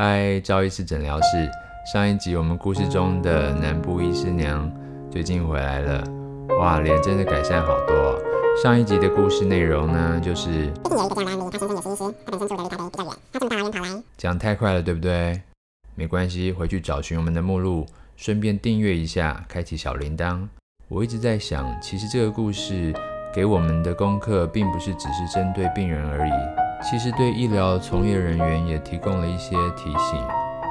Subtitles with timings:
[0.00, 1.50] 嗨，赵医师诊疗室。
[1.92, 4.70] 上一集我们故事中的南部医师娘
[5.10, 6.04] 最近回来了，
[6.60, 8.22] 哇，脸真的改善好多哦。
[8.62, 14.02] 上一集的故事内容呢，就是最近有一个叫兰妮，她先生也是医师，他本身住的离台北比较远，他从大老远跑来。
[14.16, 15.42] 讲太快了，对不对？
[15.96, 17.84] 没关系，回去找寻我们的目录，
[18.14, 20.46] 顺便订阅一下，开启小铃铛。
[20.86, 22.94] 我一直在想，其实这个故事
[23.34, 26.67] 给我们的功课，并不是只是针对病人而已。
[26.80, 30.18] 其实对医疗从业人员也提供了一些提醒。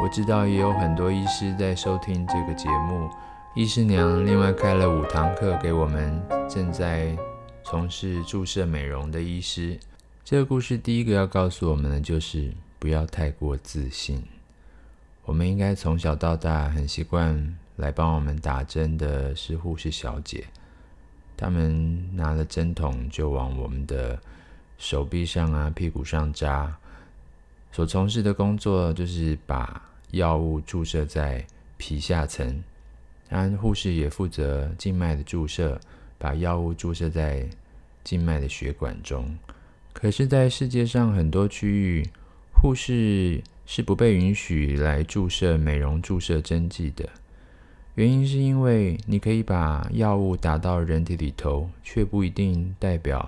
[0.02, 3.10] 我知道也有很多医师在收听这个节目。
[3.56, 7.16] 医师娘另外开了五堂课给我们正在
[7.64, 9.78] 从事注射美容的医师。
[10.24, 14.24] 这个故事第一个要告诉我们的就是不要太过自信。
[15.26, 20.46] 我们应该从小到大很习惯来帮我们打针的是护士小姐，
[21.36, 24.18] 她们拿了针筒就往我们的。
[24.78, 26.78] 手臂上啊，屁股上扎，
[27.72, 29.82] 所从事的工作就是把
[30.12, 31.46] 药物注射在
[31.78, 32.64] 皮下层。
[33.30, 35.80] 当然，护士也负责静脉的注射，
[36.18, 37.46] 把药物注射在
[38.04, 39.38] 静脉的血管中。
[39.92, 42.08] 可是，在世界上很多区域，
[42.54, 47.10] 护士是不被允许来注射美容注射针剂的。
[47.96, 53.28] 原因是因为你可以把药物打到人体里头，却不一定代表。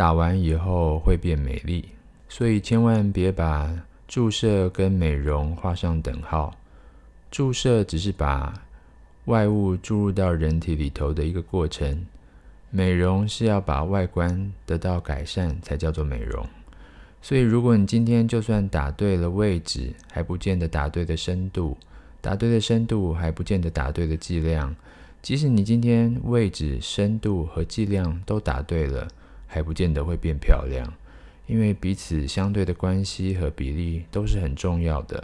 [0.00, 1.84] 打完以后会变美丽，
[2.26, 3.70] 所以千万别把
[4.08, 6.56] 注射跟美容画上等号。
[7.30, 8.62] 注射只是把
[9.26, 12.06] 外物注入到人体里头的一个过程，
[12.70, 16.46] 美容是要把外观得到改善才叫做美容。
[17.20, 21.76] 所以，如果你今天就算打对了位置，还不见得打对的深度；
[22.22, 24.74] 打对的深度，还不见得打对的剂量。
[25.20, 29.06] 即使你今天位置、深度和剂量都打对了。
[29.52, 30.90] 还不见得会变漂亮，
[31.48, 35.22] 因为彼此相对的关系和比例都是很重要的。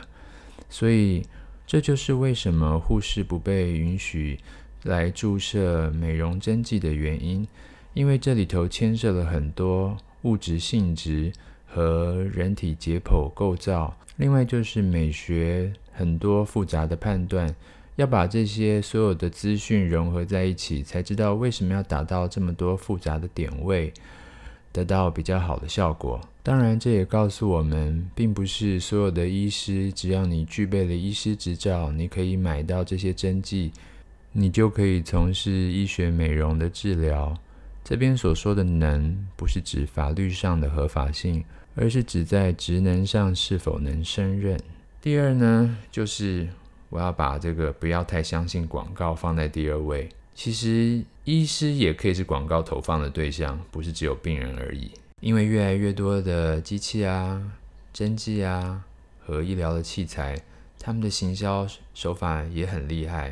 [0.68, 1.22] 所以
[1.64, 4.38] 这就是为什么护士不被允许
[4.82, 7.46] 来注射美容针剂的原因，
[7.94, 11.32] 因为这里头牵涉了很多物质性质
[11.64, 17.54] 和人体解剖构造，另外就是美学很多复杂的判断，
[17.94, 23.92] 要把这些所有的资讯融合在一起，才知道为什么要打到这么多复杂的点位。
[24.76, 26.20] 得到比较好的效果。
[26.42, 33.72] 当然，这也告诉我们，并不是所有的医师，只要你具备了医师执照，你可以买到这些针剂，
[34.32, 37.34] 你就可以从事医学美容的治疗。
[37.82, 41.42] 这边所说的“能”，不是指法律上的合法性，
[41.74, 44.60] 而是指在职能上是否能胜任。
[45.00, 46.46] 第二呢，就是
[46.90, 50.08] 我要把这个不要太相信广告放在第二位。
[50.36, 54.90] 其实，医师也可以是广告投放的对象，不是只有病人而已。
[55.22, 57.42] 因为越来越多的机器啊、
[57.90, 58.84] 针剂啊
[59.18, 60.38] 和医疗的器材，
[60.78, 63.30] 他们的行销手法也很厉害，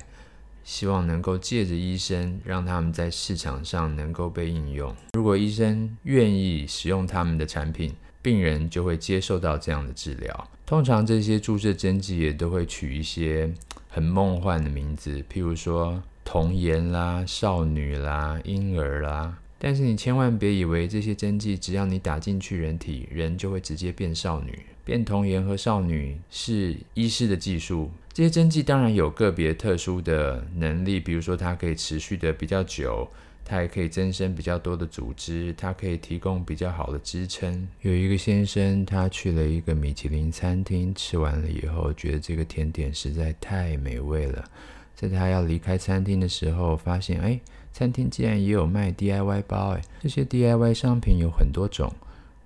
[0.64, 4.96] 希望能够借着医生，让他们在市场上能够被应用。
[5.12, 10.48] 如果医生愿意使用他们的产品，病人就会接受到这样的治疗。
[10.64, 13.52] 通常这些注射针剂也都会取一些
[13.90, 16.02] 很梦幻的名字，譬如说。
[16.24, 27.90] 童颜啦、少女啦、婴儿啦，但是你千万别以为这些针剂只要你打进去人体，人就会直接变少女、变童颜和少女是医师的技术。
[28.12, 33.08] 这些针剂当然有个别特殊的能力，比如说它可以持续的比较久，
[33.44, 37.68] 它也可以增生比较多的组织，它可以提供比较好的支撑。
[37.82, 44.44] 有一个先生，他去了一个米其林餐厅，吃完了以后，觉得这个甜点实在太美味了。
[44.94, 47.40] 在他要离开餐厅的时候，发现哎，
[47.72, 49.82] 餐厅竟然也有卖 DIY 包哎！
[50.00, 51.92] 这些 DIY 商品有很多种，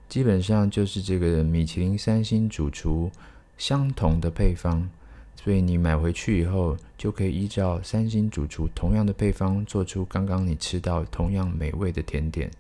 [0.09, 3.10] 基本上就是这个米其林三星主厨
[3.58, 4.88] 相同的配方，
[5.37, 12.50] 所以你买回去以后就可以依照三星主厨同样的配方做出刚刚你吃到同样美味的甜点。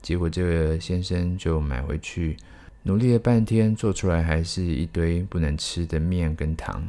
[0.00, 2.36] 结果这个先生就买回去，
[2.84, 6.88] 努力了半天，做出来还是一堆不能吃的面跟糖。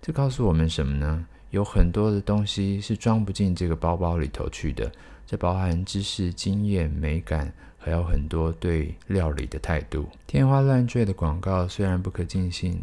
[0.00, 1.26] 这告诉我们什么呢？
[1.50, 4.90] 有很多的东西是装不进这个包包里头去的，
[5.26, 10.06] 这包含知识、经验、美感，还有很多对料理的态度。
[10.26, 12.82] 天花乱坠的广告虽然不可尽信，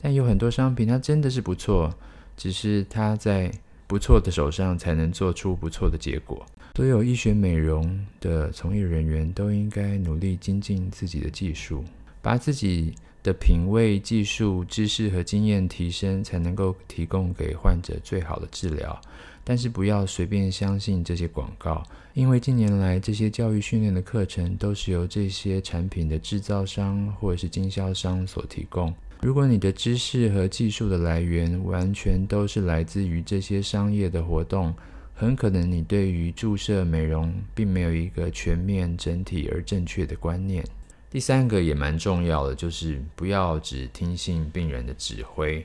[0.00, 1.94] 但有很多商品它真的是不错，
[2.36, 3.52] 只是它在
[3.86, 6.44] 不错的手上才能做出不错的结果。
[6.76, 11.84] 所有医学美容的从业人员都应该努力精进自己的技术，
[12.22, 19.00] 把自己的品味、技术、知识和经验提升，才能够提供给患者最好的治疗。
[19.42, 21.82] 但是不要随便相信这些广告，
[22.14, 28.94] 因为近年来这些教育训练的课程都是由这些产品的制造商或者是经销商所提供。
[29.22, 34.72] 如果你的知识和技术的来源完全都是来自于这些商业的活动，
[35.14, 40.64] 很可能你对于注射美容并没有一个全面、整体而正确的观念。
[41.10, 45.64] 第三个也蛮重要的，就是不要只听信病人的指挥。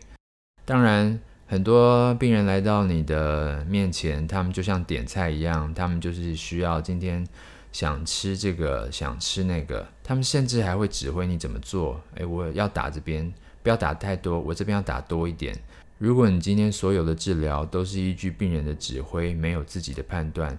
[0.66, 7.26] 当然，很多病人来到你的面前，他们就像点菜一样，他们就是需要今天
[7.72, 12.02] 想吃这个，想吃那个，他们甚至还会指挥你怎么做。
[12.16, 13.32] 诶，我要打这边。
[13.64, 15.58] 不要打太多，我这边要打多一点。
[15.98, 20.56] 如果你今天所有的治疗都是依据病人的指挥，没有自己的判断，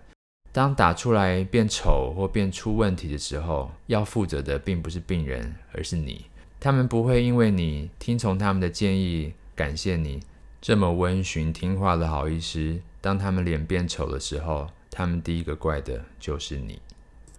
[0.56, 6.25] 当打出来变丑或变出问题的时候，要负责的并不是病人，而是你。
[6.58, 10.19] 他们不会因为你听从他们的建议，感谢你
[10.62, 12.81] 这么温驯听话的好医师。
[13.03, 16.81] 当他们脸变丑的时候，他们第一个怪的就是你。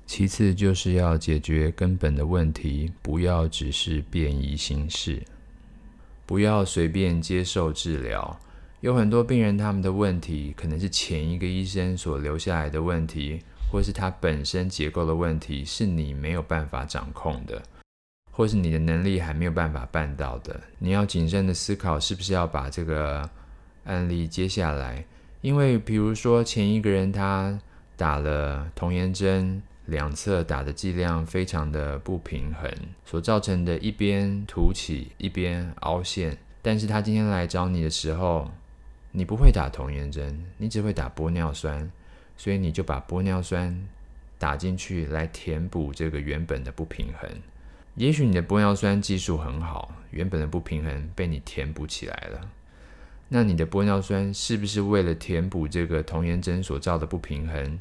[0.06, 5.24] 其次就是要解决根本的问题，不要只是便宜行事。
[6.28, 8.40] 不要随便接受治疗。
[8.88, 17.62] 有很多病人，他们的问题可能是前一个医生所留下来的问题，或是他本身结构的问题，是你没有办法掌控的，
[18.32, 20.58] 或是你的能力还没有办法办到的。
[20.80, 23.30] 你要谨慎的思考，是不是要把这个
[23.84, 25.04] 案例接下来？
[25.42, 27.60] 因为，比如说前一个人他
[27.98, 29.62] 打了童颜针。
[29.88, 32.70] 两侧打的剂量非常的不平衡，
[33.06, 36.38] 所造成的一边凸起，一边凹陷。
[36.62, 38.52] 但是他今天来找你的时候，
[39.18, 41.92] 你不会打童颜针，你只会打玻尿酸，
[42.38, 43.76] 所以你就把玻尿酸
[44.38, 47.28] 打进去来填补这个原本的不平衡。
[47.96, 52.52] 也许你的玻尿酸技术很好，原本的不平衡被你填补起来了。
[53.30, 57.80] 那你的玻尿酸是不是为了填补这个童颜针所造的不平衡？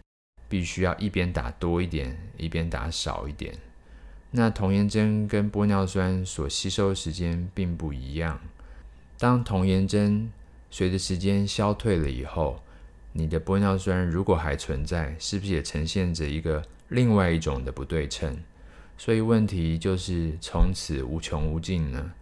[0.49, 3.55] 必须要一边打多一点，一边打少一点。
[4.31, 8.41] 那童颜针跟玻尿酸所吸收的时间并不一样。
[9.19, 10.31] 当童颜针
[10.71, 12.63] 随着时间消退了以后，
[13.13, 18.37] 你的玻尿酸如果还存在，是不是也呈现着一个另外一种的不对称？
[18.99, 22.13] 所以问题就是从此无穷无尽呢？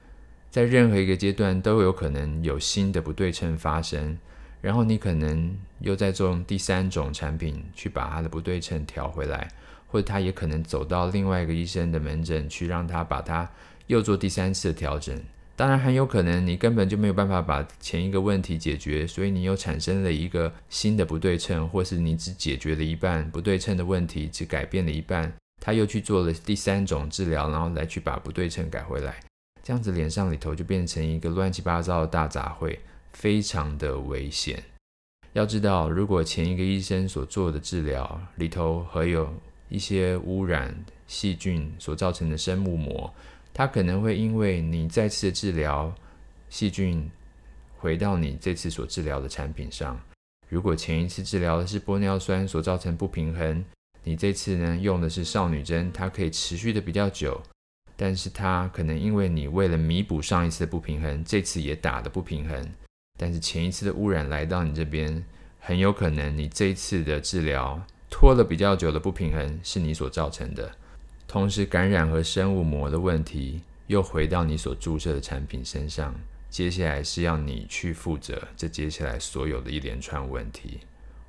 [0.51, 4.19] 在任何一个阶段都有可能有新的不对称发生。
[4.61, 9.47] 然后你可能又在做第三种产品去把它的不对称调回来，
[9.87, 13.47] 或者他也可能走到另外一个医生的门诊去让他把它
[13.89, 15.23] 又做第三次的调整。
[15.57, 29.21] 当然很有可能你根本就没有办法把前一个问题解决，所以你又产生了一个新的不对称，或是你只解决了一半不对称的问题，只改变了一半，他又去做了第三种治疗，然后来去把不对称改回来，
[29.63, 32.79] 这样子脸上里头就变成一个乱七八糟的大杂烩。
[33.15, 34.61] 非常的危险。
[35.35, 39.33] 要知道，如果前一个医生所做的治疗里头还有
[39.69, 43.15] 一些污染、细菌所造成的生物膜，
[43.55, 45.95] 它可能会因为你再次治疗，
[46.51, 47.09] 细菌
[47.79, 49.99] 回到你这次所治疗的产品上。
[50.49, 53.65] 如果前一次治疗的是玻尿酸所造成不平衡，
[54.03, 57.41] 你这次呢用的是少女针，它可以持续的比较久，
[57.97, 62.69] 但是它可能因为你为了弥补上一次的不平衡，这次也打的不平衡。
[63.17, 65.25] 但是前一次的污染来到你这边，
[65.61, 67.81] 很有可能你这一次的治疗
[68.11, 70.75] 拖了比较久的不平衡是你所造成的，
[71.35, 76.15] 同时感染和生物膜的问题又回到你所注射的产品身上，
[76.49, 80.79] 接下来是要你去负责这接下来所有的一连串问题。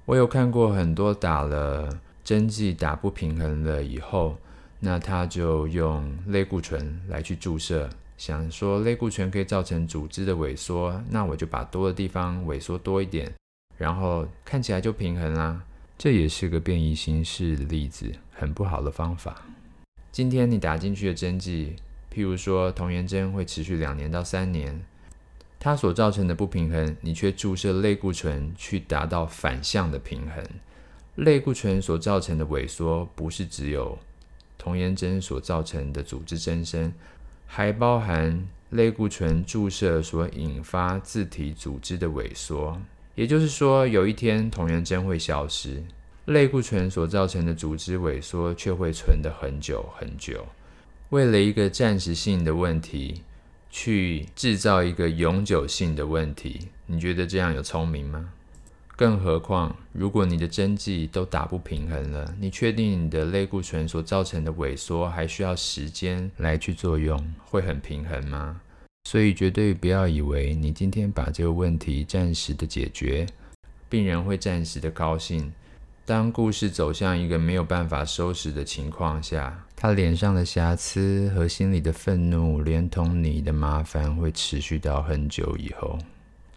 [0.05, 1.89] 我有看过很多打了
[2.23, 4.37] 针剂打不平衡了以后，
[4.79, 7.89] 那他就用类固醇来去注射。
[8.15, 13.33] 想说类固醇可以造成组织的萎缩，那我就把多的地方萎缩多一点，
[13.75, 15.63] 然后看起来就平衡啦。
[15.97, 19.41] 这也是个变异形式的例子，很不好的方法。
[20.15, 21.75] 今天你打进去的针剂，
[22.09, 24.81] 譬如说童颜针会持续两年到三年，
[25.59, 30.41] 它所造成的不平衡，你却注射类固醇去达到反向的平衡。
[31.15, 33.99] 类固醇所造成的萎缩，不是只有
[34.57, 36.93] 童颜针所造成的组织增生。
[37.45, 42.79] 还包含类固醇注射所引发自体组织的萎缩，
[43.15, 45.83] 也就是说，有一天童颜针会消失，
[46.25, 50.45] 类固醇所造成的组织萎缩却会存得很久很久。
[51.09, 53.21] 为了一个暂时性的问题，
[53.69, 58.29] 去制造一个永久性的问题，你觉得这样有聪明吗？
[58.95, 68.61] 更何况，如果你的针剂都打不平衡了，你确定你的类固醇所造成的萎缩还需要时间来去作用，会很平衡吗？
[69.03, 73.27] 所以绝对不要以为你今天把这个问题暂时的解决，
[73.89, 75.53] 病人会暂时的高兴，
[76.07, 85.97] 当故事走向一个没有办法收拾的情况下，他脸上的瑕疵和心里的愤怒，连同你的麻烦，会持续到很久以后。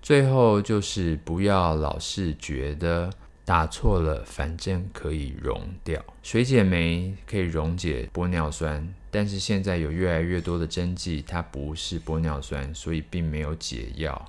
[0.02, 3.08] 最后就是不要老是觉得
[3.46, 5.98] 打错了，反正可以溶掉。
[6.22, 14.26] 水解酶可以溶解玻尿酸，但是现在有越来越多的针剂，它不是玻尿酸，所以并没有解药。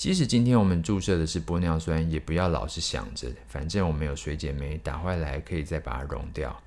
[0.00, 6.58] 即使今天我们注射的是玻尿酸，也不要老是想着，反正我们有水解酶，打坏来可以再把它溶掉。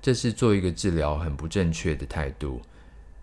[0.00, 2.62] 这是做一个治疗很不正确的态度。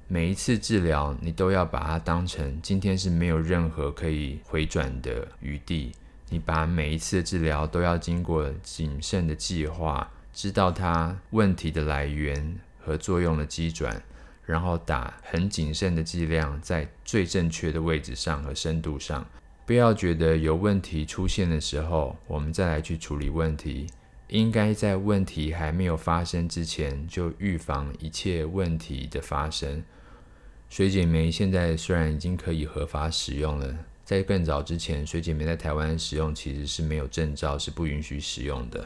[0.09, 5.93] 每一次治疗，你都要把它当成今天是没有任何可以回转的余地。
[6.27, 14.03] 你把每一次的治疗都要经过谨慎的计划，知道它问题的来源和作用的机转，
[14.45, 19.25] 然后打很谨慎的剂量，在最正确的位置上和深度上。
[19.65, 23.87] 不要觉得有问题出现的时候，我们再来去处理问题。
[24.27, 29.83] 应该在问题还没有发生之前，就预防一切问题的发生。
[30.69, 38.85] 水解酶现在虽然已经可以合法使用了，在更早之前，水解酶在台湾使用其实是没有证照，是不允许使用的。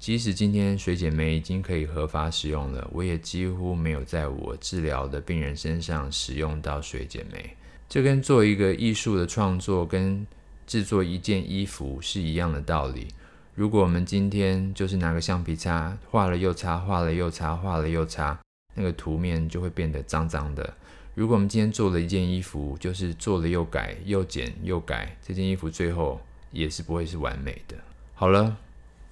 [0.00, 7.56] 即使今天水解酶已经可以合法使用了，我也几乎没有在我治疗的病人身上使用到水解酶。
[7.88, 10.26] 这跟做一个艺术的创作，跟
[10.66, 13.08] 制作一件衣服是一样的道理。
[13.54, 18.38] 如果我们今天就是拿个橡皮擦画了又擦，画了又擦，画了又擦，
[18.74, 20.74] 那个图面就会变得脏脏的。
[21.14, 26.20] 如果我们今天做了一件衣服，就是做了又改，又剪又改，这件衣服最后
[26.52, 27.74] 也是不会是完美的。
[28.14, 28.58] 好了，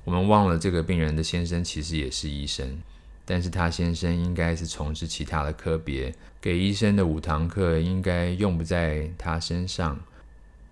[0.05, 2.79] 我们忘了这个病人的先生其实也是医生。
[3.27, 10.01] 但是他先生应该是从事其他的科别，给医生的五堂课应该用不在他身上。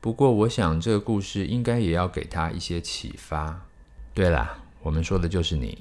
[0.01, 3.61] 不过，我想这个故事应该也要给他一些启发。
[4.15, 5.77] 对啦，我们说的就是你。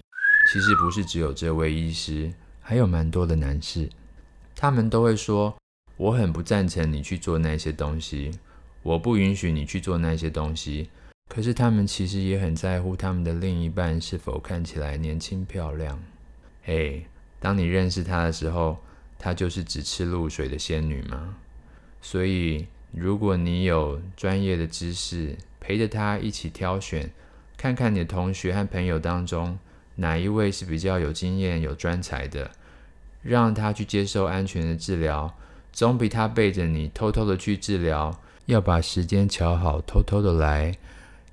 [0.51, 3.87] 其实不是只有这位医师，还有蛮多的男士，
[4.55, 5.55] 他们都会说
[5.95, 8.31] ：“我很不赞成你去做那些东西，
[8.81, 10.89] 我不允许你去做那些东西。”
[11.29, 15.97] 可是他们其实也很在乎他们的另一半是否看起来年轻漂亮。
[16.63, 17.05] 嘿
[17.39, 18.77] 当你认识她的时候，
[19.19, 21.35] 她就是只吃露水的仙女吗？
[22.01, 27.09] 所以，如果你有专业的知识，陪着她一起挑选，
[27.57, 29.57] 看看你的同学和朋友当中
[29.95, 32.51] 哪一位是比较有经验、有专才的，
[33.21, 35.33] 让他去接受安全的治疗，
[35.71, 40.77] 总比他背着你偷偷的去治疗，要把时间乔好，偷偷的来，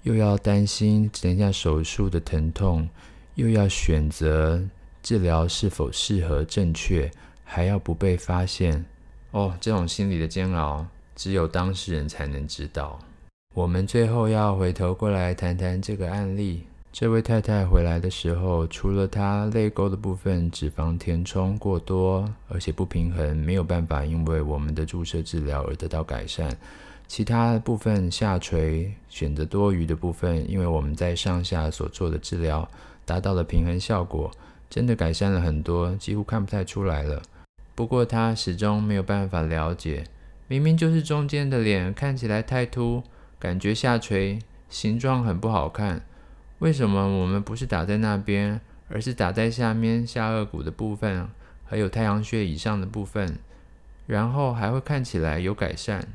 [0.03, 2.89] 又要担心等一下手术的疼痛，
[3.35, 4.63] 又要选择。
[5.03, 7.11] 治疗是否适合、正确，
[7.45, 8.85] 还要不被发现
[9.31, 9.55] 哦。
[9.61, 12.99] 这种心理的煎熬，只有当事人才能知道。
[13.55, 16.65] 我们最后要回头过来谈谈这个案例。
[16.93, 26.57] 这位太太回来的时候，除了她泪沟的部分脂肪填充过多，而且不平衡，没有办法因为我们的注射治疗而得到改善。
[27.07, 32.69] 其他部分下垂选择多余的部分，因为我们在上下所做的治疗
[33.05, 34.31] 达到了平衡效果。
[34.71, 37.21] 真的改善了很多，几乎看不太出来了。
[37.75, 40.05] 不过他始终没有办法了解，
[40.47, 43.03] 明明就是中间的脸看起来太凸，
[43.39, 46.03] 感觉下垂，形状很不好看。
[46.61, 51.29] 为什么我们不是打在那边，而是打在下面下颚骨的部分，
[51.65, 53.39] 还有太阳穴以上的部分，
[54.07, 56.07] 然后还会看起来有改善？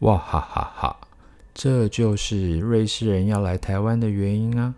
[0.00, 0.96] 哇哈哈哈！
[1.54, 4.74] 这就是瑞士人要来台湾的原因啊！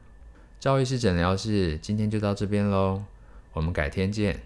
[0.60, 3.02] 赵医师诊疗室今天就到这边喽。
[3.56, 4.38] 我们改天见。